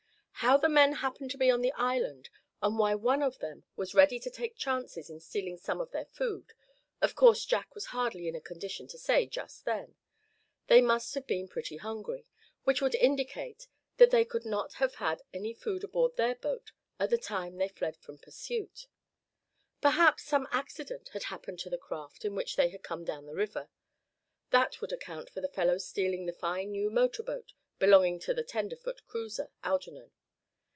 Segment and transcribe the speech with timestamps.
[0.43, 2.31] How the men happened to be on the island,
[2.63, 6.05] and why one of them was ready to take chances in stealing some of their
[6.05, 6.53] food,
[6.99, 9.93] of course Jack was hardly in a condition to say just then.
[10.65, 12.25] They must have been pretty hungry,
[12.63, 13.67] which would indicate
[13.97, 17.67] that they could not have had any food aboard their boat at the time they
[17.67, 18.87] fled from pursuit.
[19.79, 23.35] Perhaps some accident had happened to the craft in which they had come down the
[23.35, 23.69] river.
[24.49, 28.43] That would account for the fellow stealing the fine new motor boat belonging to the
[28.43, 30.09] tenderfoot cruiser, Algernon.